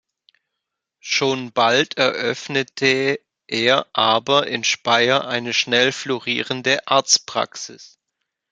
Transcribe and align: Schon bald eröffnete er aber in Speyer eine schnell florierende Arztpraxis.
Schon 0.99 1.51
bald 1.51 1.95
eröffnete 1.99 3.19
er 3.45 3.85
aber 3.93 4.47
in 4.47 4.63
Speyer 4.63 5.27
eine 5.27 5.53
schnell 5.53 5.91
florierende 5.91 6.87
Arztpraxis. 6.87 7.99